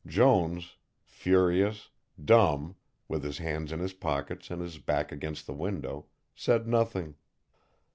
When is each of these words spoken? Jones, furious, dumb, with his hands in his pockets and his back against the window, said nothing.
Jones, 0.07 0.77
furious, 1.03 1.91
dumb, 2.19 2.75
with 3.07 3.23
his 3.23 3.37
hands 3.37 3.71
in 3.71 3.79
his 3.79 3.93
pockets 3.93 4.49
and 4.49 4.59
his 4.59 4.79
back 4.79 5.11
against 5.11 5.45
the 5.45 5.53
window, 5.53 6.07
said 6.33 6.67
nothing. 6.67 7.17